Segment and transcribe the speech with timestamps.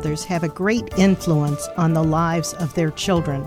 [0.00, 3.46] fathers have a great influence on the lives of their children,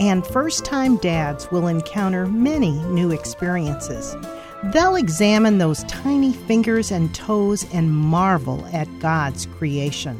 [0.00, 4.16] and first time dads will encounter many new experiences.
[4.72, 10.18] They'll examine those tiny fingers and toes and marvel at God's creation.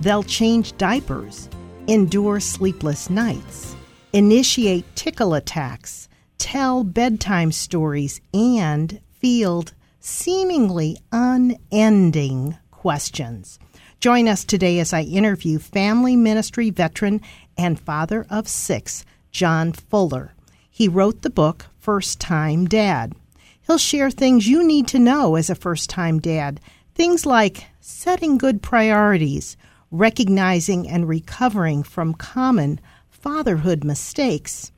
[0.00, 1.48] They'll change diapers,
[1.86, 3.74] endure sleepless nights,
[4.12, 13.58] initiate tickle attacks, tell bedtime stories, and field seemingly unending questions.
[14.04, 17.22] Join us today as I interview family ministry veteran
[17.56, 20.34] and father of six, John Fuller.
[20.70, 23.14] He wrote the book First Time Dad.
[23.62, 26.60] He'll share things you need to know as a first time dad,
[26.94, 29.56] things like setting good priorities,
[29.90, 34.70] recognizing and recovering from common fatherhood mistakes,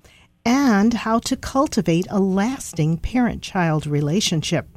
[0.45, 4.69] and how to cultivate a lasting parent child relationship.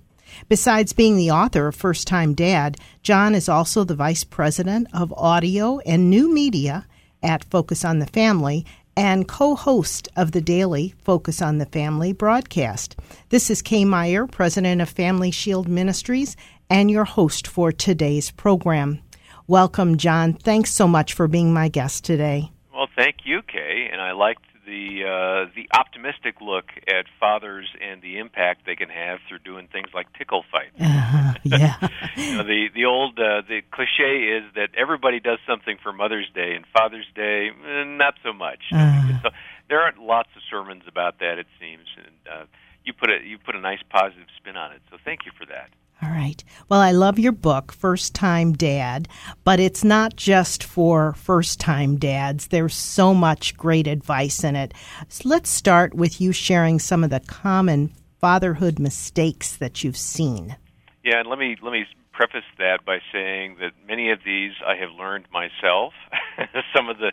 [0.48, 5.14] Besides being the author of First Time Dad, John is also the vice president of
[5.14, 6.86] audio and new media
[7.22, 12.12] at Focus on the Family and co host of the daily Focus on the Family
[12.12, 12.98] broadcast.
[13.30, 16.36] This is Kay Meyer, president of Family Shield Ministries,
[16.70, 19.00] and your host for today's program.
[19.48, 20.34] Welcome, John.
[20.34, 22.52] Thanks so much for being my guest today.
[22.74, 28.02] Well, thank you, Kay, and I liked the uh, the optimistic look at fathers and
[28.02, 30.78] the impact they can have through doing things like tickle fights.
[31.10, 31.76] Uh, yeah.
[32.18, 36.30] you know, the the old uh, the cliche is that everybody does something for Mother's
[36.36, 38.60] Day and Father's Day, eh, not so much.
[38.72, 39.22] Uh.
[39.24, 39.30] So
[39.70, 42.46] there aren't lots of sermons about that, it seems, and uh,
[42.84, 44.82] you put a you put a nice positive spin on it.
[44.92, 45.70] So thank you for that.
[46.02, 46.42] All right.
[46.70, 49.10] Well, I love your book, First Time Dad,
[49.44, 52.48] but it's not just for first time dads.
[52.48, 54.74] There's so much great advice in it.
[55.10, 60.56] So let's start with you sharing some of the common fatherhood mistakes that you've seen.
[61.04, 64.76] Yeah, and let me let me preface that by saying that many of these I
[64.76, 65.94] have learned myself.
[66.76, 67.12] some of the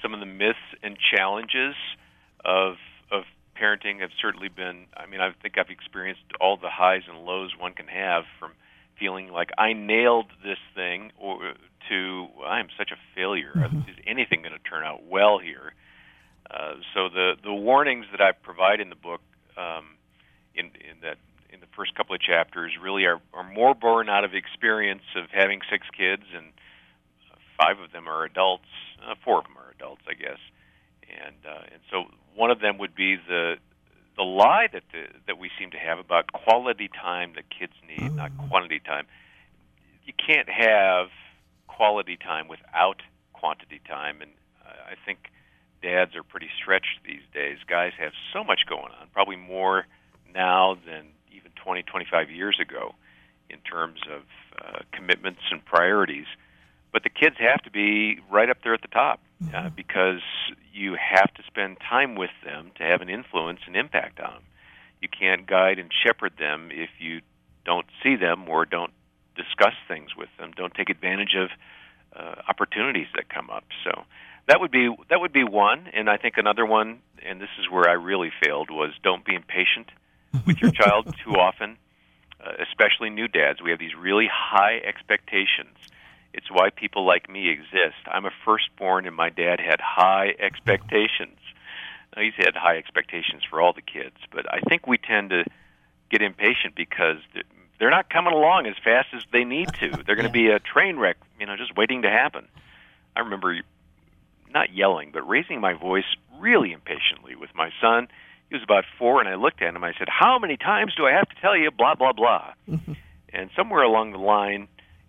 [0.00, 1.74] some of the myths and challenges
[2.44, 2.74] of
[3.60, 7.52] parenting have certainly been I mean I think I've experienced all the highs and lows
[7.58, 8.52] one can have from
[8.98, 11.54] feeling like I nailed this thing or
[11.88, 13.52] to I'm such a failure.
[13.54, 13.88] Mhm.
[13.88, 15.72] Is anything going to turn out well here?
[16.50, 19.20] Uh, so the the warnings that I provide in the book
[19.56, 19.96] um,
[20.54, 21.18] in in that
[21.50, 25.30] in the first couple of chapters really are, are more born out of experience of
[25.30, 26.52] having six kids and
[27.58, 28.68] five of them are adults,
[29.04, 30.38] uh, four of them are adults, I guess,
[31.08, 32.04] and uh, and so
[32.34, 33.56] one of them would be the
[34.16, 38.14] the lie that the, that we seem to have about quality time that kids need,
[38.16, 39.06] not quantity time.
[40.04, 41.08] You can't have
[41.68, 43.00] quality time without
[43.32, 44.32] quantity time, and
[44.66, 45.30] uh, I think
[45.82, 47.58] dads are pretty stretched these days.
[47.68, 49.86] Guys have so much going on, probably more
[50.34, 52.94] now than even 20, 25 years ago
[53.48, 54.22] in terms of
[54.60, 56.26] uh, commitments and priorities.
[56.92, 59.20] But the kids have to be right up there at the top
[59.54, 60.20] uh, because
[60.72, 64.42] you have to spend time with them to have an influence and impact on them.
[65.00, 67.20] You can't guide and shepherd them if you
[67.64, 68.92] don't see them or don't
[69.36, 71.50] discuss things with them, don't take advantage of
[72.16, 73.64] uh, opportunities that come up.
[73.84, 74.02] So
[74.48, 77.70] that would be that would be one, and I think another one, and this is
[77.70, 79.90] where I really failed, was don't be impatient
[80.46, 81.76] with your child too often,
[82.44, 83.62] uh, especially new dads.
[83.62, 85.76] We have these really high expectations.
[86.34, 87.96] It's why people like me exist.
[88.06, 91.38] I'm a firstborn, and my dad had high expectations.
[92.14, 95.44] Now, he's had high expectations for all the kids, but I think we tend to
[96.10, 97.18] get impatient because
[97.78, 99.90] they're not coming along as fast as they need to.
[100.06, 102.48] They're going to be a train wreck, you know, just waiting to happen.
[103.14, 103.60] I remember
[104.52, 108.08] not yelling, but raising my voice really impatiently with my son.
[108.48, 109.84] He was about four, and I looked at him.
[109.84, 112.54] I said, "How many times do I have to tell you?" Blah blah blah.
[113.32, 114.68] and somewhere along the line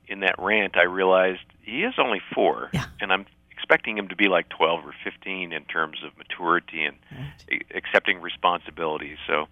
[0.10, 2.86] in that rant, I realized he is only four, Yeah.
[3.00, 6.98] and I'm expecting him to be like 12 or 15 in terms of maturity and
[7.12, 7.64] Right.
[7.76, 9.16] accepting responsibility.
[9.28, 9.48] So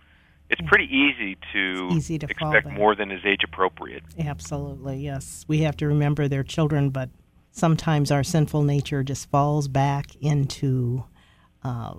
[0.50, 4.04] it's pretty easy to easy to expect more than is age appropriate.
[4.18, 5.46] Absolutely, yes.
[5.48, 7.10] We have to remember they're children, but
[7.52, 11.04] sometimes our sinful nature just falls back into
[11.64, 11.96] uh,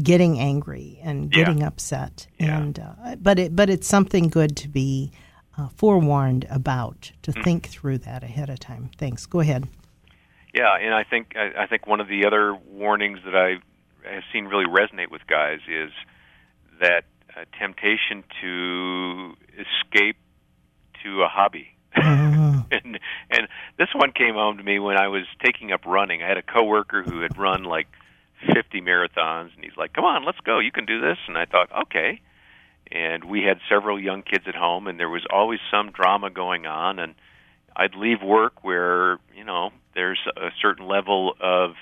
[0.00, 1.44] getting angry and Yeah.
[1.44, 2.26] getting upset.
[2.38, 2.58] Yeah.
[2.58, 5.10] And uh, but it but it's something good to be
[5.58, 7.42] uh, forewarned about to Mm-hmm.
[7.42, 8.90] think through that ahead of time.
[8.96, 9.26] Thanks.
[9.26, 9.68] Go ahead.
[10.54, 13.56] Yeah, and I think I, I think one of the other warnings that I
[14.10, 15.90] have seen really resonate with guys is
[16.80, 17.04] that
[17.36, 20.16] uh, temptation to escape
[21.04, 21.68] to a hobby.
[21.96, 22.64] Mhm.
[22.72, 22.98] and
[23.30, 26.22] and this one came home to me when I was taking up running.
[26.22, 27.88] I had a coworker who had run like
[28.54, 30.60] 50 marathons and he's like, "Come on, let's go.
[30.60, 32.20] You can do this." And I thought, "Okay."
[32.90, 36.66] And we had several young kids at home and there was always some drama going
[36.66, 37.14] on and
[37.76, 41.74] I'd leave work where you know there's a certain level of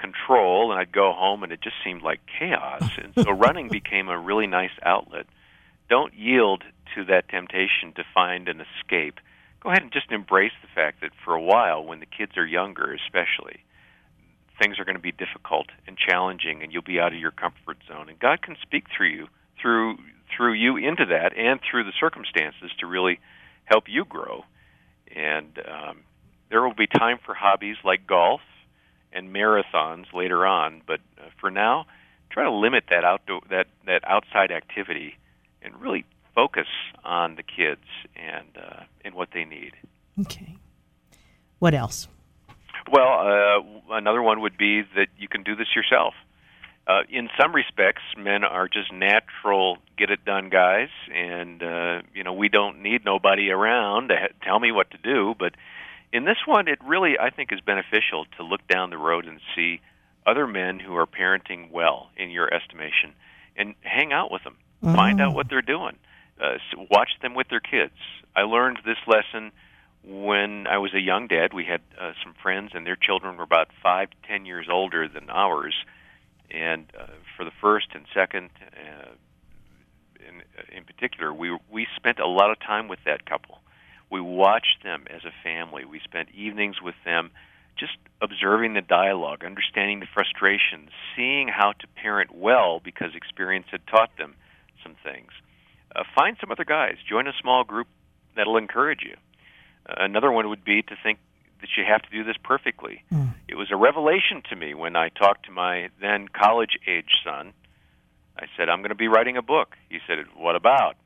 [0.00, 2.90] control, and I'd go home, and it just seemed like chaos.
[2.96, 5.26] and so running became a really nice outlet.
[5.88, 6.64] Don't yield
[6.94, 9.20] to that temptation to find an escape.
[9.60, 12.46] Go ahead and just embrace the fact that for a while, when the kids are
[12.46, 13.62] younger, especially,
[14.60, 17.78] things are going to be difficult and challenging, and you'll be out of your comfort
[17.86, 18.08] zone.
[18.08, 19.28] And God can speak through you,
[19.60, 19.98] through
[20.36, 23.18] through you into that, and through the circumstances to really
[23.64, 24.44] help you grow.
[25.14, 25.98] And um,
[26.50, 28.40] there will be time for hobbies like golf
[29.12, 31.86] and marathons later on, but uh, for now,
[32.30, 35.16] try to limit that outdoor that that outside activity
[35.62, 36.04] and really
[36.34, 36.68] focus
[37.04, 37.84] on the kids
[38.16, 39.72] and uh, and what they need.
[40.20, 40.56] Okay.
[41.58, 42.08] What else?
[42.90, 46.14] Well, uh, another one would be that you can do this yourself.
[46.86, 52.24] Uh, in some respects, men are just natural get it done guys, and uh, you
[52.24, 55.34] know we don't need nobody around to ha- tell me what to do.
[55.38, 55.54] But
[56.12, 59.40] in this one, it really I think is beneficial to look down the road and
[59.54, 59.80] see
[60.26, 63.12] other men who are parenting well in your estimation,
[63.56, 64.94] and hang out with them, mm-hmm.
[64.96, 65.96] find out what they're doing,
[66.42, 66.54] uh,
[66.90, 67.94] watch them with their kids.
[68.34, 69.52] I learned this lesson
[70.02, 71.52] when I was a young dad.
[71.52, 75.08] We had uh, some friends, and their children were about five to ten years older
[75.08, 75.74] than ours
[76.50, 77.06] and uh,
[77.36, 79.12] for the first and second, uh,
[80.26, 80.42] in
[80.76, 83.58] in particular, we we spent a lot of time with that couple.
[84.10, 85.84] We watched them as a family.
[85.84, 87.30] We spent evenings with them,
[87.78, 93.86] just observing the dialogue, understanding the frustrations, seeing how to parent well because experience had
[93.86, 94.34] taught them
[94.82, 95.30] some things.
[95.94, 96.96] Uh, find some other guys.
[97.08, 97.86] Join a small group
[98.36, 99.16] that'll encourage you.
[99.88, 101.18] Uh, another one would be to think
[101.60, 103.02] that you have to do this perfectly.
[103.12, 103.34] Mm.
[103.48, 107.52] It was a revelation to me when I talked to my then college age son.
[108.38, 109.76] I said, I'm going to be writing a book.
[109.88, 110.96] He said, What about?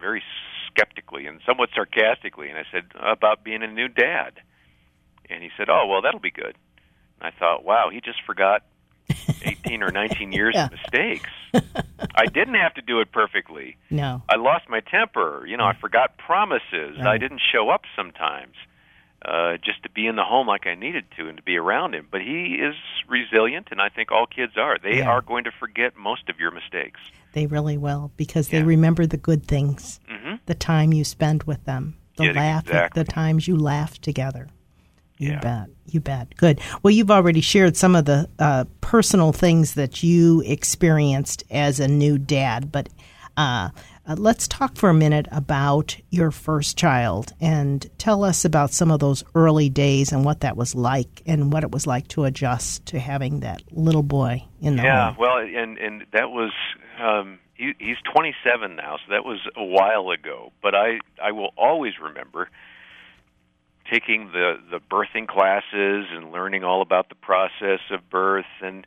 [0.00, 0.22] Very
[0.66, 2.48] skeptically and somewhat sarcastically.
[2.48, 4.34] And I said, About being a new dad.
[5.28, 6.56] And he said, Oh, well, that'll be good.
[7.20, 8.62] And I thought, Wow, he just forgot
[9.42, 10.66] 18 or 19 years yeah.
[10.66, 11.30] of mistakes.
[12.14, 13.76] I didn't have to do it perfectly.
[13.90, 14.22] No.
[14.28, 15.44] I lost my temper.
[15.46, 16.98] You know, I forgot promises.
[16.98, 17.06] Right.
[17.06, 18.54] I didn't show up sometimes
[19.24, 21.94] uh, just to be in the home like I needed to and to be around
[21.94, 22.06] him.
[22.10, 22.74] But he is
[23.08, 24.78] resilient, and I think all kids are.
[24.78, 25.08] They yeah.
[25.08, 27.00] are going to forget most of your mistakes.
[27.32, 28.60] They really will because yeah.
[28.60, 30.36] they remember the good things, mm-hmm.
[30.46, 33.02] the time you spend with them, the yeah, laugh, exactly.
[33.02, 34.48] the times you laugh together.
[35.18, 35.40] You yeah.
[35.40, 35.68] bet.
[35.86, 36.36] You bet.
[36.36, 36.60] Good.
[36.82, 41.88] Well, you've already shared some of the uh, personal things that you experienced as a
[41.88, 42.88] new dad, but
[43.36, 43.70] uh,
[44.08, 48.90] uh, let's talk for a minute about your first child and tell us about some
[48.90, 52.24] of those early days and what that was like and what it was like to
[52.24, 55.16] adjust to having that little boy in the yeah, home.
[55.18, 56.52] well, and and that was
[56.98, 60.52] um, he, he's 27 now, so that was a while ago.
[60.62, 62.48] But I I will always remember
[63.92, 68.86] taking the the birthing classes and learning all about the process of birth and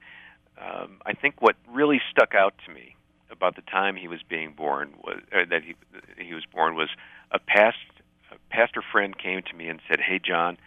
[0.59, 2.95] um, I think what really stuck out to me
[3.41, 5.73] about the time he was being born was uh, that he
[6.23, 6.89] he was born was
[7.31, 7.77] a past
[8.31, 10.57] a pastor friend came to me and said, "Hey John,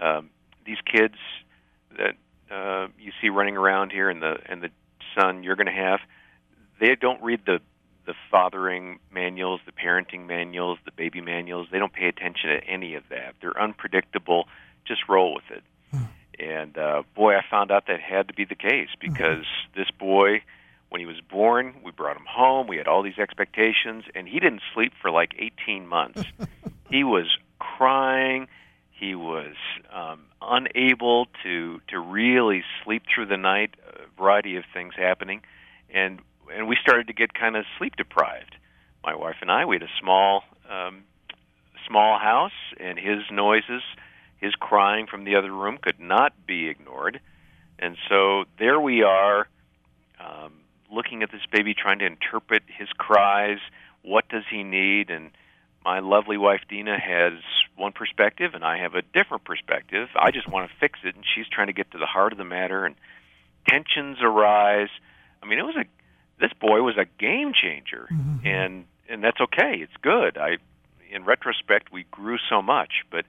[0.00, 0.30] um,
[0.66, 1.14] these kids
[1.96, 2.16] that
[2.50, 4.70] uh, you see running around here and the and the
[5.16, 6.00] son you're going to have,
[6.80, 7.60] they don't read the
[8.04, 11.68] the fathering manuals, the parenting manuals, the baby manuals.
[11.70, 13.36] They don't pay attention to any of that.
[13.40, 14.48] They're unpredictable.
[14.84, 16.04] Just roll with it." Hmm.
[16.40, 19.80] And uh, boy, I found out that had to be the case because mm-hmm.
[19.80, 20.42] this boy
[20.94, 22.68] when he was born, we brought him home.
[22.68, 26.22] We had all these expectations, and he didn't sleep for like 18 months.
[26.88, 27.26] he was
[27.58, 28.46] crying.
[28.92, 29.56] He was
[29.92, 33.74] um, unable to to really sleep through the night.
[33.92, 35.42] A variety of things happening,
[35.92, 36.20] and
[36.54, 38.54] and we started to get kind of sleep deprived.
[39.02, 39.64] My wife and I.
[39.64, 41.02] We had a small um,
[41.88, 43.82] small house, and his noises,
[44.36, 47.18] his crying from the other room could not be ignored.
[47.80, 49.48] And so there we are.
[50.20, 50.52] Um,
[50.94, 53.58] looking at this baby, trying to interpret his cries.
[54.02, 55.10] What does he need?
[55.10, 55.30] And
[55.84, 57.34] my lovely wife Dena has
[57.76, 60.08] one perspective, and I have a different perspective.
[60.16, 62.38] I just want to fix it, and she's trying to get to the heart of
[62.38, 62.84] the matter.
[62.84, 62.94] And
[63.68, 64.88] tensions arise.
[65.42, 65.84] I mean, it was a
[66.40, 68.46] this boy was a game changer, mm-hmm.
[68.46, 69.78] and and that's okay.
[69.78, 70.38] It's good.
[70.38, 70.56] I,
[71.10, 73.24] in retrospect, we grew so much, but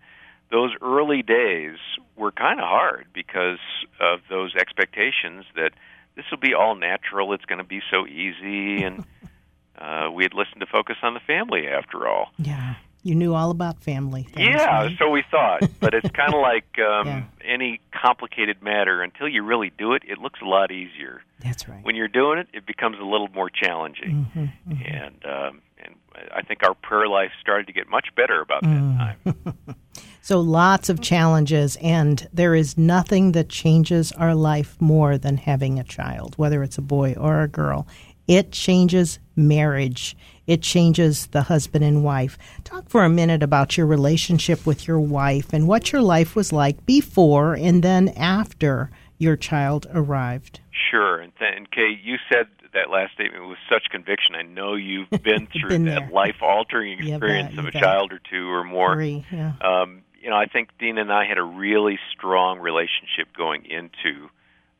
[0.51, 1.77] those early days
[2.15, 3.59] were kind of hard because
[3.99, 5.71] of those expectations that
[6.15, 7.33] this will be all natural.
[7.33, 9.05] It's going to be so easy, and
[9.77, 12.31] uh, we had listened to Focus on the Family after all.
[12.37, 14.23] Yeah, you knew all about family.
[14.23, 14.97] Things, yeah, right?
[14.97, 15.61] so we thought.
[15.79, 17.23] But it's kind of like um, yeah.
[17.43, 19.01] any complicated matter.
[19.01, 21.21] Until you really do it, it looks a lot easier.
[21.39, 21.83] That's right.
[21.83, 24.27] When you're doing it, it becomes a little more challenging.
[24.35, 24.95] Mm-hmm, mm-hmm.
[24.95, 25.95] And um, and
[26.33, 28.97] I think our prayer life started to get much better about that mm.
[28.97, 29.75] time.
[30.25, 35.77] So lots of challenges, and there is nothing that changes our life more than having
[35.77, 37.85] a child, whether it's a boy or a girl.
[38.27, 40.17] It changes marriage.
[40.47, 42.39] It changes the husband and wife.
[42.63, 46.51] Talk for a minute about your relationship with your wife and what your life was
[46.51, 48.89] like before and then after
[49.19, 50.59] your child arrived.
[50.89, 51.19] Sure.
[51.19, 54.33] And, th- and Kay, you said that last statement with such conviction.
[54.33, 57.81] I know you've been through been that life altering experience bet, of a bet.
[57.83, 58.95] child or two or more.
[58.95, 59.53] Three, yeah.
[59.61, 64.27] Um, you know, I think Dean and I had a really strong relationship going into,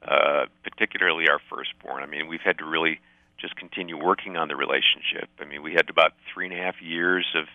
[0.02, 2.02] uh, particularly our firstborn.
[2.02, 3.00] I mean, we've had to really
[3.38, 5.30] just continue working on the relationship.
[5.40, 7.46] I mean, we had about three and a half years of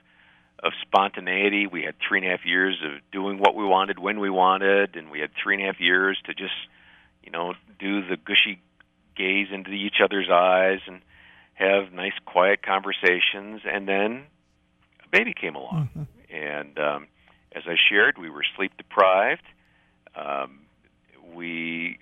[0.62, 1.66] of spontaneity.
[1.66, 4.94] We had three and a half years of doing what we wanted when we wanted,
[4.94, 6.54] and we had three and a half years to just,
[7.24, 8.60] you know, do the gushy
[9.16, 11.00] gaze into each other's eyes and
[11.54, 13.62] have nice, quiet conversations.
[13.64, 14.26] And then
[15.02, 16.06] a baby came along, Mhm.
[16.28, 17.06] and um,
[17.52, 19.42] as I shared, we were sleep deprived.
[20.14, 20.60] Um,
[21.34, 21.98] we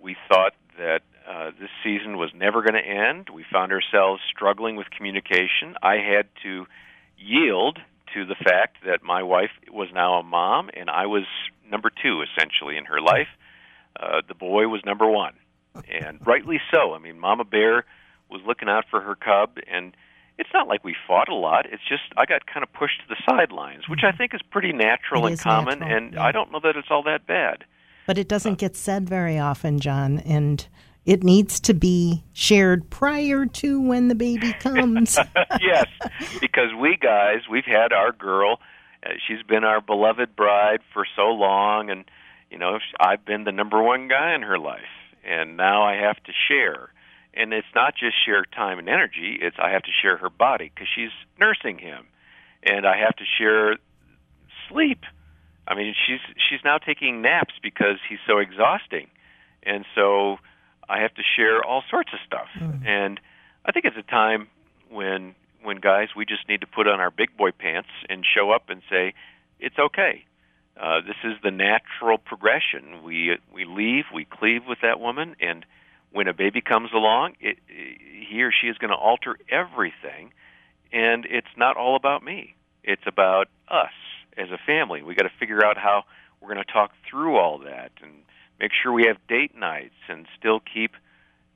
[0.00, 3.28] we thought that uh, this season was never going to end.
[3.32, 5.76] We found ourselves struggling with communication.
[5.82, 6.66] I had to
[7.16, 7.78] yield
[8.14, 11.24] to the fact that my wife was now a mom, and I was
[11.70, 13.28] number two essentially in her life.
[13.98, 15.34] Uh, the boy was number one,
[15.88, 16.94] and rightly so.
[16.94, 17.84] I mean, Mama Bear
[18.30, 19.96] was looking out for her cub, and
[20.42, 21.66] it's not like we fought a lot.
[21.66, 24.72] It's just I got kind of pushed to the sidelines, which I think is pretty
[24.72, 26.24] natural It and common, natural, and yeah.
[26.24, 27.64] I don't know that it's all that bad.
[28.08, 30.66] But it doesn't get said very often, John, and
[31.06, 35.16] it needs to be shared prior to when the baby comes.
[35.60, 35.86] yes,
[36.40, 38.58] because we guys, we've had our girl.
[39.04, 42.04] Uh, she's been our beloved bride for so long, and
[42.50, 44.92] you know, I've been the number one guy in her life,
[45.24, 46.88] and now I have to share.
[47.34, 50.70] And it's not just share time and energy; it's I have to share her body
[50.74, 51.10] because she's
[51.40, 52.06] nursing him,
[52.62, 53.76] and I have to share
[54.68, 55.04] sleep.
[55.66, 59.08] I mean, she's she's now taking naps because he's so exhausting,
[59.62, 60.38] and so
[60.88, 62.48] I have to share all sorts of stuff.
[62.84, 63.20] And
[63.64, 64.48] I think it's a time
[64.90, 68.50] when when guys we just need to put on our big boy pants and show
[68.50, 69.14] up and say
[69.60, 70.24] it's okay.
[70.78, 73.02] Uh, this is the natural progression.
[73.04, 75.64] We we leave, we cleave with that woman, and
[76.12, 80.32] when a baby comes along, it, he or she is going to alter everything,
[80.92, 82.54] and it's not all about me.
[82.84, 83.92] It's about us
[84.36, 85.02] as a family.
[85.02, 86.04] We got to figure out how
[86.40, 88.12] we're going to talk through all that and
[88.60, 90.92] make sure we have date nights and still keep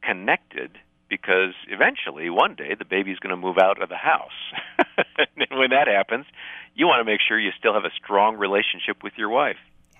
[0.02, 4.30] connected because eventually one day the baby's going to move out of the house.
[5.36, 6.26] and when that happens,
[6.74, 9.56] you want to make sure you still have a strong relationship with your wife.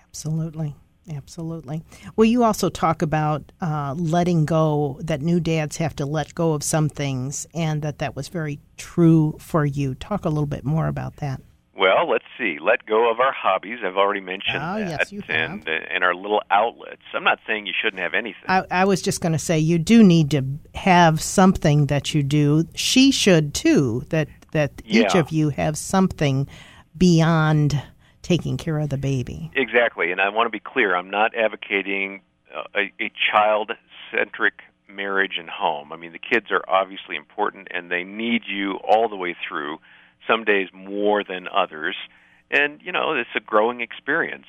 [0.07, 0.75] Absolutely.
[1.09, 1.83] Absolutely.
[2.15, 6.53] Well, you also talk about uh, letting go, that new dads have to let go
[6.53, 9.95] of some things, and that that was very true for you.
[9.95, 11.41] Talk a little bit more about that.
[11.77, 12.57] Well, let's see.
[12.59, 13.79] Let go of our hobbies.
[13.85, 17.03] I've already mentioned Oh, that, yes, you and uh, and our little outlets.
[17.13, 18.45] I'm not saying you shouldn't have anything.
[18.47, 22.23] I, I was just going to say you do need to have something that you
[22.23, 22.67] do.
[22.73, 24.03] She should too.
[24.09, 26.47] That that each of you have something
[26.97, 27.79] beyond
[28.27, 29.49] taking care of the baby.
[29.55, 30.95] Exactly, and I want to be clear.
[30.95, 32.21] I'm not advocating
[32.53, 34.55] uh, a, a child-centric
[34.89, 35.93] marriage and home.
[35.93, 39.77] I mean, the kids are obviously important, and they need you all the way through.
[40.27, 41.95] Some days more than others,
[42.51, 44.47] and you know it's a growing experience.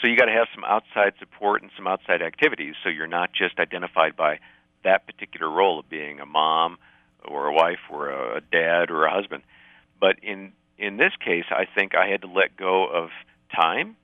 [0.00, 3.30] So you got to have some outside support and some outside activities, so you're not
[3.32, 4.40] just identified by
[4.82, 6.76] that particular role of being a mom
[7.24, 9.44] or a wife or a dad or a husband.
[9.98, 13.10] But in in this case, I think I had to let go of
[13.54, 13.96] time.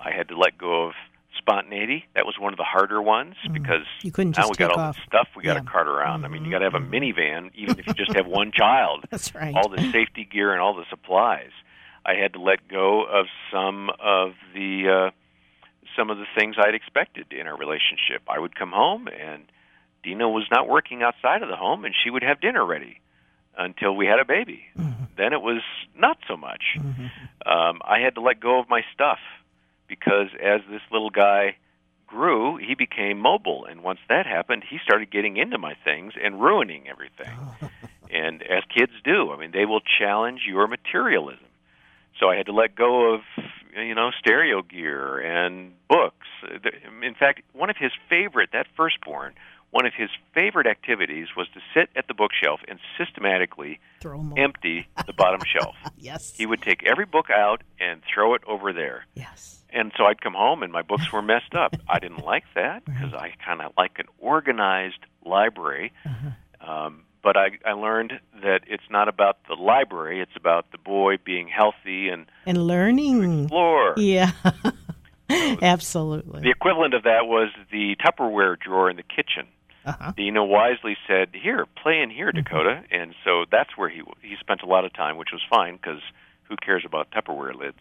[0.00, 0.92] I had to let go of
[1.38, 2.04] spontaneity.
[2.14, 4.96] That was one of the harder ones because You couldn't now we got all off.
[4.96, 5.58] this stuff we got Yeah.
[5.58, 5.66] Mm-hmm.
[5.66, 6.24] to cart around.
[6.24, 9.06] I mean, you got to have a minivan, even if you just have one child.
[9.10, 9.54] That's right.
[9.54, 11.50] All the safety gear and all the supplies.
[12.04, 15.10] I had to let go of some of the uh,
[15.96, 18.22] some of the things I'd expected in our relationship.
[18.28, 19.44] I would come home and
[20.02, 23.00] Dena was not working outside of the home, and she would have dinner ready
[23.56, 24.64] until we had a baby.
[25.16, 25.62] Then it was
[25.96, 26.62] not so much.
[27.44, 29.18] Um, I had to let go of my stuff
[29.88, 31.56] because as this little guy
[32.06, 36.40] grew, he became mobile, and once that happened, he started getting into my things and
[36.40, 37.36] ruining everything.
[38.10, 41.46] and as kids do, I mean, they will challenge your materialism.
[42.20, 43.20] So I had to let go of,
[43.76, 46.26] you know, stereo gear and books.
[47.02, 49.32] In fact, one of his favorite, that firstborn,
[49.72, 54.32] one of his favorite activities was to sit at the bookshelf and systematically Throw 'em
[54.32, 54.40] over.
[54.40, 55.74] empty the bottom shelf.
[55.98, 56.32] Yes.
[56.36, 59.06] He would take every book out and throw it over there.
[59.14, 59.58] yes.
[59.74, 61.74] And so I'd come home and my books were messed up.
[61.88, 65.92] I didn't like that because I kind of like an organized library.
[66.60, 68.12] Um, but I, I learned
[68.42, 73.44] that it's not about the library; it's about the boy being healthy and and learning.
[73.44, 73.94] Explore.
[73.96, 74.32] Yeah,
[75.30, 76.42] absolutely.
[76.42, 79.46] The equivalent of that was the Tupperware drawer in the kitchen.
[79.84, 80.12] Uh-huh.
[80.16, 82.94] Dena wisely said, "Here, play in here, Dakota," mm-hmm.
[82.94, 86.00] and so that's where he he spent a lot of time, which was fine because
[86.44, 87.78] who cares about Tupperware lids?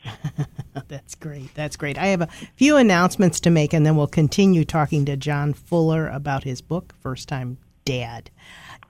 [0.87, 1.53] That's great.
[1.55, 1.97] That's great.
[1.97, 6.07] I have a few announcements to make, and then we'll continue talking to John Fuller
[6.07, 8.29] about his book, First Time Dad.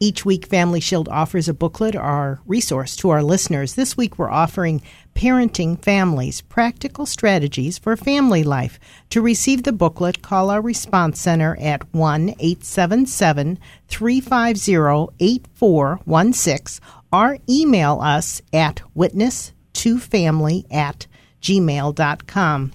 [0.04, 3.76] Each week, Family Shield offers a booklet or resource to our listeners.
[3.76, 4.82] This week, we're offering
[5.14, 8.80] Parenting Families Practical Strategies for Family Life.
[9.12, 18.00] To receive the booklet, call our response center at 1 877 350 8416 or email
[18.02, 21.06] us at witness2family at
[21.44, 22.72] gmail.com.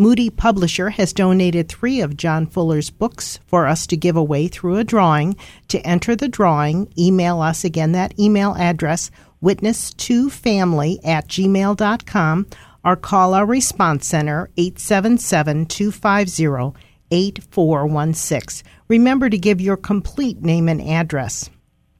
[0.00, 4.76] Moody Publisher has donated three of John Fuller's books for us to give away through
[4.76, 5.34] a drawing.
[5.68, 9.10] To enter the drawing, email us again that email address,
[9.42, 12.46] witness2family at gmail.com,
[12.84, 16.78] or call our response center, 877 250
[17.10, 18.70] 8416.
[18.86, 21.50] Remember to give your complete name and address.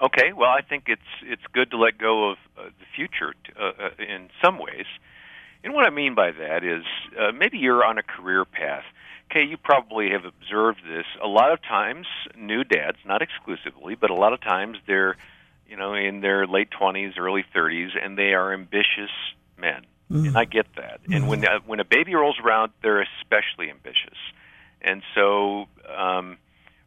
[0.00, 0.32] Okay.
[0.32, 3.90] Well, I think it's it's good to let go of uh, the future uh, uh,
[3.98, 4.86] in some ways.
[5.64, 6.84] And what I mean by that is
[7.18, 8.84] uh, maybe you're on a career path.
[9.32, 11.04] Okay, you probably have observed this.
[11.20, 12.06] A lot of times,
[12.38, 15.16] new dads, not exclusively, but a lot of times they're,
[15.68, 19.10] you know, in their late 20s, early 30s, and they are ambitious
[19.58, 20.28] men Mm.
[20.28, 21.00] And I get that.
[21.04, 21.16] Mm.
[21.16, 24.16] And when uh, when a baby rolls around, they're especially ambitious.
[24.80, 26.38] And so um,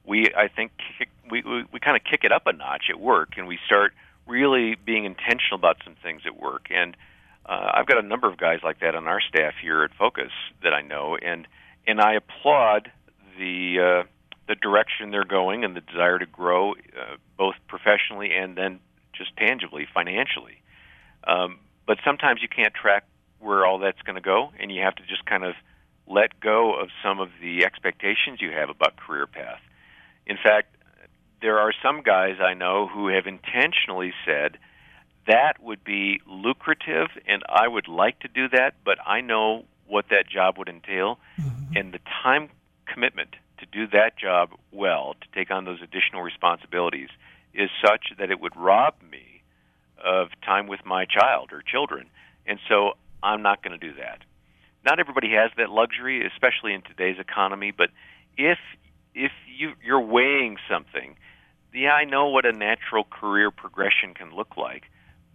[0.05, 2.99] we, I think, kick, we we, we kind of kick it up a notch at
[2.99, 3.93] work, and we start
[4.27, 6.67] really being intentional about some things at work.
[6.69, 6.95] And
[7.45, 10.31] uh, I've got a number of guys like that on our staff here at Focus
[10.63, 11.47] that I know, and
[11.85, 12.91] and I applaud
[13.37, 14.07] the uh,
[14.47, 18.79] the direction they're going and the desire to grow, uh, both professionally and then
[19.13, 20.61] just tangibly financially.
[21.25, 23.05] Um, but sometimes you can't track
[23.41, 25.55] where all that's going to go, and you have to just kind of
[26.07, 29.61] let go of some of the expectations you have about career path.
[30.25, 30.75] In fact,
[31.41, 34.57] there are some guys I know who have intentionally said
[35.27, 40.05] that would be lucrative and I would like to do that, but I know what
[40.09, 41.77] that job would entail mm-hmm.
[41.77, 42.49] and the time
[42.85, 47.09] commitment to do that job well, to take on those additional responsibilities
[47.53, 49.43] is such that it would rob me
[50.03, 52.07] of time with my child or children.
[52.47, 52.93] And so
[53.23, 54.21] I'm not going to do that.
[54.83, 57.71] Not everybody has that luxury, especially in today's economy.
[57.71, 57.89] But
[58.37, 58.57] if
[59.13, 61.15] if you you're weighing something,
[61.73, 64.83] yeah, I know what a natural career progression can look like,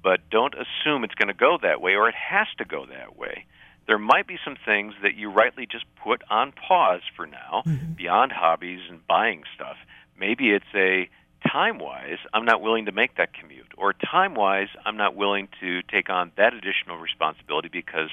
[0.03, 3.17] but don't assume it's going to go that way or it has to go that
[3.17, 3.47] way.
[3.87, 7.93] There might be some things that you rightly just put on pause for now, mm-hmm.
[7.93, 9.77] beyond hobbies and buying stuff.
[10.19, 11.09] Maybe it's a
[11.51, 15.49] time wise, I'm not willing to make that commute, or time wise, I'm not willing
[15.61, 18.11] to take on that additional responsibility because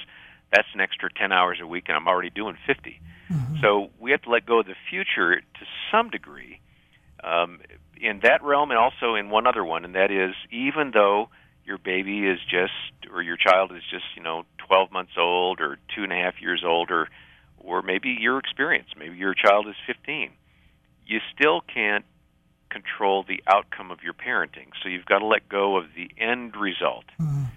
[0.52, 3.00] that's an extra 10 hours a week and I'm already doing 50.
[3.32, 3.56] Mm-hmm.
[3.62, 6.60] So we have to let go of the future to some degree
[7.24, 7.60] um,
[8.00, 11.30] in that realm and also in one other one, and that is even though
[11.66, 12.74] your baby is just,
[13.12, 16.42] or your child is just, you know, 12 months old or two and a half
[16.42, 17.08] years old, or,
[17.58, 20.32] or maybe your experience, maybe your child is 15,
[21.06, 22.06] you still can't
[22.74, 24.70] control the outcome of your parenting.
[24.82, 27.06] So you've got to let go of the end result.
[27.22, 27.48] Mm.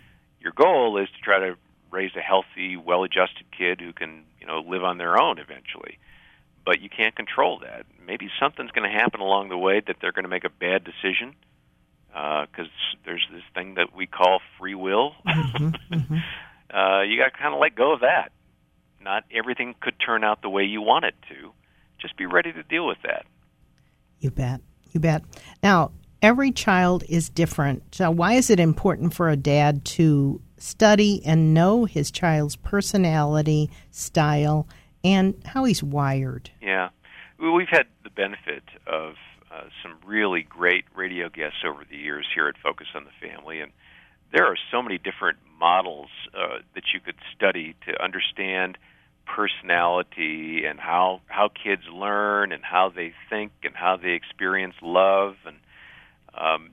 [0.40, 1.56] Your goal is to try to
[1.90, 5.98] raise a healthy, well-adjusted kid who can, you know, live on their own eventually.
[6.64, 7.86] But you can't control that.
[8.04, 10.84] Maybe something's going to happen along the way that they're going to make a bad
[10.84, 11.34] decision
[12.08, 15.12] because uh, there's this thing that we call free will.
[15.26, 16.16] Mm-hmm, mm-hmm.
[16.76, 18.32] uh, you got to kind of let go of that.
[19.00, 21.52] Not everything could turn out the way you want it to.
[22.00, 23.26] Just be ready to deal with that.
[24.20, 24.60] You bet.
[24.96, 25.24] You bet.
[25.62, 27.94] Now, every child is different.
[27.94, 33.68] So, why is it important for a dad to study and know his child's personality,
[33.90, 34.66] style,
[35.04, 36.48] and how he's wired?
[36.62, 36.88] Yeah.
[37.38, 39.16] We've had the benefit of
[39.52, 43.60] uh, some really great radio guests over the years here at Focus on the Family,
[43.60, 43.72] and
[44.32, 48.78] there are so many different models uh, that you could study to understand
[49.26, 55.34] personality and how how kids learn and how they think and how they experience love
[55.44, 55.56] and
[56.34, 56.70] um,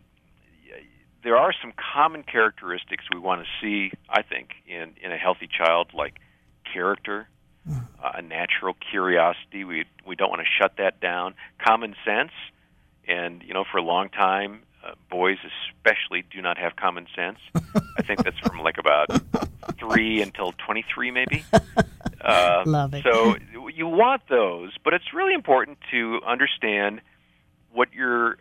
[1.24, 5.48] there are some common characteristics we want to see I think in in a healthy
[5.48, 6.16] child like
[6.72, 7.28] character
[7.70, 9.63] uh, a natural curiosity.
[9.63, 11.36] We we don't want to shut that down.
[11.66, 12.32] Common sense
[13.08, 15.38] and you know for a long time uh, boys
[15.78, 17.39] especially do not have common sense.
[17.98, 19.08] I think that's from like about
[19.80, 21.44] 3 until 23 maybe
[22.24, 23.04] uh, Love it.
[23.04, 23.36] So
[23.74, 27.02] you want those, but it's really important to understand
[27.72, 28.38] what your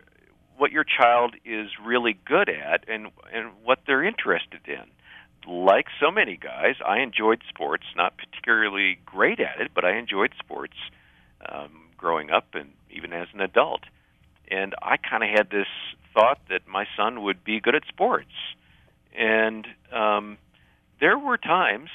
[0.57, 5.51] what your child is really good at and and what they're interested in.
[5.51, 7.83] Like so many guys, I enjoyed sports.
[7.95, 10.75] Not particularly great at it, but I enjoyed sports
[11.49, 13.81] um, growing up and even as an adult.
[14.49, 15.67] And I kind of had this
[16.13, 18.31] thought that my son would be good at sports.
[19.17, 20.37] And um,
[20.99, 21.89] there were times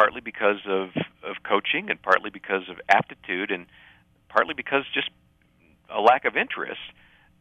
[0.00, 0.88] partly because of
[1.22, 3.66] of coaching and partly because of aptitude and
[4.30, 5.10] partly because just
[5.90, 6.80] a lack of interest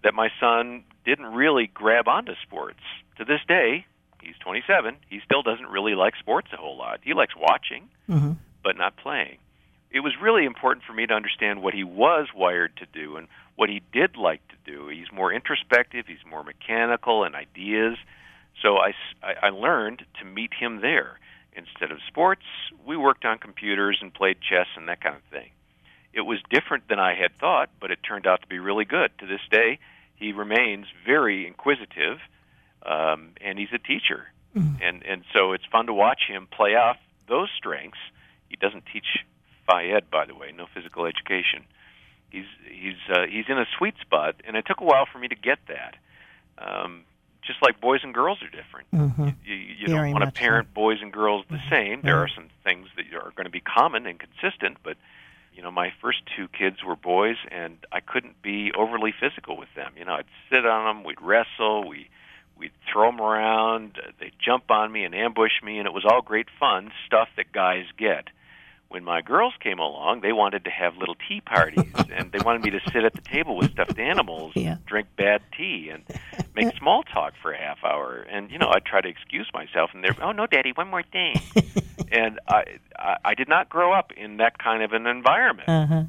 [0.04, 2.82] that my son didn't really grab onto sports.
[3.17, 3.86] To this day,
[4.22, 4.98] he's 27.
[5.10, 7.00] He still doesn't really like sports a whole lot.
[7.02, 8.34] He likes watching, mm-hmm.
[8.62, 9.38] but not playing.
[9.91, 13.30] It was really important for me to understand what he was wired to do and
[13.56, 14.89] what he did like to do.
[14.89, 16.08] He's more introspective.
[16.08, 17.95] He's more mechanical and ideas.
[18.62, 18.93] So I,
[19.24, 21.19] I learned to meet him there
[21.53, 22.43] Instead of sports,
[22.85, 25.49] we worked on computers and played chess and that kind of thing.
[26.13, 29.12] It was different than I had thought, but it turned out to be really good.
[29.19, 29.79] To this day,
[30.15, 32.19] he remains very inquisitive,
[32.83, 34.77] um, and he's a teacher, mm.
[34.81, 37.99] and and so it's fun to watch him play off those strengths.
[38.49, 39.05] He doesn't teach
[39.67, 41.63] Phys Ed, by the way, no physical education.
[42.29, 45.27] He's he's uh, he's in a sweet spot, and it took a while for me
[45.27, 45.95] to get that.
[46.57, 47.05] Um,
[47.45, 48.91] just like boys and girls are different.
[48.93, 49.30] Mm-hmm.
[49.45, 50.75] You, you, you don't want to parent so.
[50.75, 51.69] boys and girls the mm-hmm.
[51.69, 52.02] same.
[52.02, 54.97] There are some things that are going to be common and consistent, but
[55.54, 59.67] you know, my first two kids were boys, and I couldn't be overly physical with
[59.75, 59.91] them.
[59.97, 62.10] You know, I'd sit on them, we'd wrestle, we
[62.58, 66.21] we'd throw them around, they'd jump on me and ambush me, and it was all
[66.21, 68.28] great fun stuff that guys get
[68.89, 72.63] when my girls came along, they wanted to have little tea parties, and they wanted
[72.63, 74.73] me to sit at the table with stuffed animals, yeah.
[74.73, 76.04] and drink bad tea, and
[76.56, 78.25] make small talk for a half hour.
[78.30, 81.04] And you know, I'd try to excuse myself, and they're, oh no, Daddy, one more
[81.04, 81.36] thing.
[82.12, 82.63] and I,
[82.97, 85.69] I, I did not grow up in that kind of an environment.
[85.69, 86.04] Uh-huh.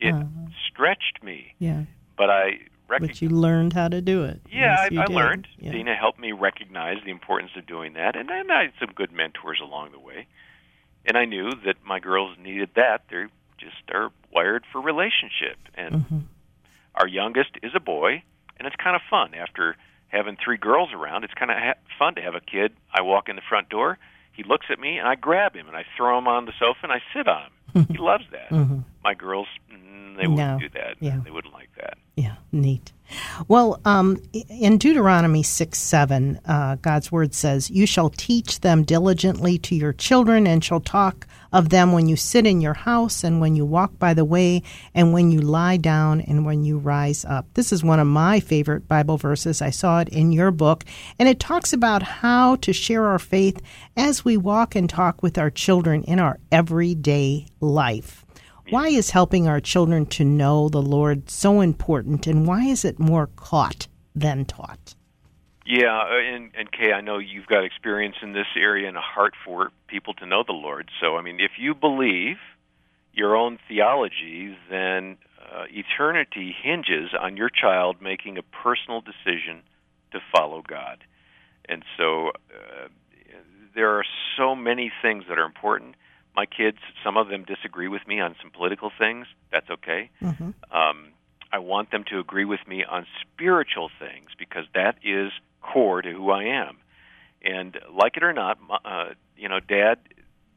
[0.00, 0.24] It uh-huh.
[0.70, 1.54] stretched me.
[1.58, 1.84] Yeah.
[2.16, 4.40] But I but you learned how to do it.
[4.50, 5.48] Yeah, yes, I, I learned.
[5.58, 5.72] Yeah.
[5.72, 9.12] Dena helped me recognize the importance of doing that, and then I had some good
[9.12, 10.28] mentors along the way
[11.06, 13.02] and I knew that my girls needed that.
[13.10, 13.24] They
[13.58, 16.18] just are wired for relationship, and mm-hmm.
[16.94, 18.22] our youngest is a boy,
[18.58, 19.76] and it's kind of fun after
[20.08, 21.24] having three girls around.
[21.24, 22.72] It's kind of ha- fun to have a kid.
[22.92, 23.98] I walk in the front door,
[24.36, 26.80] he looks at me, and I grab him and I throw him on the sofa
[26.82, 27.86] and I sit on him.
[27.90, 28.50] he loves that.
[28.50, 28.80] Mm-hmm.
[29.02, 29.46] My girls,
[30.18, 30.58] they wouldn't no.
[30.58, 30.96] do that.
[31.00, 31.20] Yeah.
[31.24, 31.98] They wouldn't like that.
[32.16, 32.92] Yeah, neat.
[33.46, 39.58] Well, um, in Deuteronomy 6 7, uh, God's word says, You shall teach them diligently
[39.58, 43.40] to your children, and shall talk of them when you sit in your house, and
[43.40, 44.62] when you walk by the way,
[44.94, 47.46] and when you lie down, and when you rise up.
[47.52, 49.60] This is one of my favorite Bible verses.
[49.60, 50.84] I saw it in your book,
[51.18, 53.60] and it talks about how to share our faith
[53.96, 58.25] as we walk and talk with our children in our everyday life.
[58.70, 62.98] Why is helping our children to know the Lord so important, and why is it
[62.98, 64.94] more caught than taught?
[65.64, 69.00] Yeah, uh, and, and Kay, I know you've got experience in this area and a
[69.00, 70.90] heart for people to know the Lord.
[71.00, 72.36] So, I mean, if you believe
[73.12, 79.62] your own theology, then uh, eternity hinges on your child making a personal decision
[80.12, 80.98] to follow God.
[81.68, 82.88] And so, uh,
[83.74, 84.04] there are
[84.36, 85.96] so many things that are important
[86.36, 89.26] my kids, some of them disagree with me on some political things.
[89.50, 90.10] That's okay.
[90.22, 90.50] Mm-hmm.
[90.70, 91.08] Um,
[91.50, 96.12] I want them to agree with me on spiritual things because that is core to
[96.12, 96.76] who I am.
[97.42, 99.98] And like it or not, uh, you know, Dad,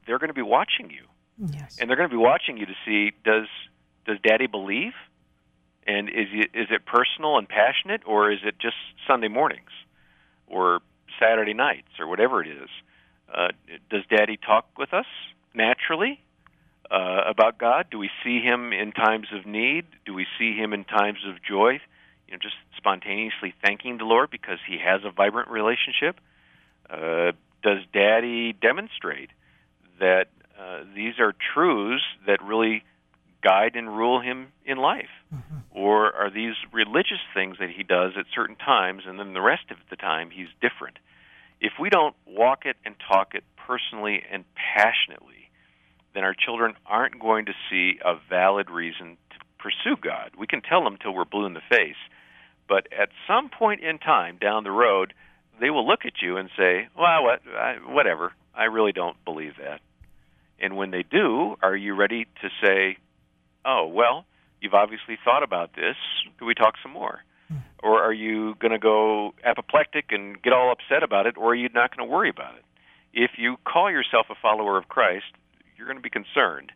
[0.06, 1.06] they're going to be watching you,
[1.38, 1.78] Yes.
[1.80, 3.48] and they're going to be watching you to see does
[4.06, 4.94] does Daddy believe,
[5.86, 8.76] and is it, is it personal and passionate, or is it just
[9.08, 9.70] Sunday mornings,
[10.48, 10.80] or
[11.20, 12.70] Saturday nights, or whatever it is?
[13.32, 13.50] Uh,
[13.92, 15.06] does Daddy talk with us
[15.54, 16.20] naturally
[16.92, 17.88] uh, about God?
[17.92, 19.86] Do we see Him in times of need?
[20.06, 21.80] Do we see Him in times of joy?
[22.28, 26.20] You know, just spontaneously thanking the Lord because He has a vibrant relationship.
[26.90, 27.32] Uh,
[27.62, 29.30] does Daddy demonstrate
[30.00, 30.28] that
[30.60, 32.84] uh, these are truths that really
[33.42, 35.10] guide and rule him in life?
[35.72, 39.72] Or are these religious things that he does at certain times and then the rest
[39.72, 40.98] of the time he's different?
[41.62, 45.39] If we don't walk it and talk it personally and passionately,
[46.14, 50.32] then our children aren't going to see a valid reason to pursue God.
[50.38, 52.00] We can tell them till we're blue in the face,
[52.68, 55.14] but at some point in time down the road,
[55.60, 58.34] they will look at you and say, "Well, what, I, whatever.
[58.56, 59.82] I really don't believe that."
[60.60, 62.98] And when they do, are you ready to say,
[63.66, 64.26] "Oh, well,
[64.62, 65.96] you've obviously thought about this.
[66.38, 67.58] Can we talk some more?" Hmm.
[67.84, 71.56] Or are you going to go apoplectic and get all upset about it, or are
[71.56, 72.64] you not going to worry about it?
[73.14, 75.34] If you call yourself a follower of Christ,
[75.80, 76.74] you're going to be concerned,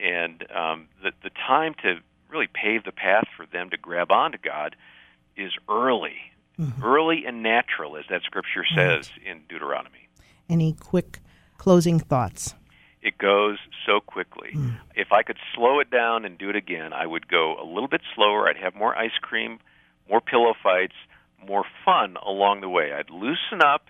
[0.00, 1.96] and um, the the time to
[2.30, 4.76] really pave the path for them to grab onto God
[5.36, 6.16] is early,
[6.82, 10.08] early and natural, as that scripture says in Deuteronomy.
[10.48, 11.20] Any quick
[11.58, 12.54] closing thoughts?
[13.02, 14.50] It goes so quickly.
[14.94, 17.88] If I could slow it down and do it again, I would go a little
[17.88, 18.48] bit slower.
[18.48, 19.58] I'd have more ice cream,
[20.08, 20.94] more pillow fights,
[21.46, 22.92] more fun along the way.
[22.94, 23.88] I'd loosen up,